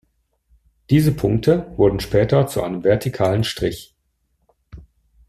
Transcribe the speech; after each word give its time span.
Diese 0.89 1.11
Punkte 1.13 1.71
wurden 1.77 1.99
später 1.99 2.47
zu 2.47 2.63
einem 2.63 2.83
vertikalen 2.83 3.43
Strich. 3.43 3.93